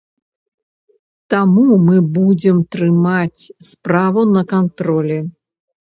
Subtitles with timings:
[1.33, 5.25] Таму мы будзе трымаць справу на кантролі.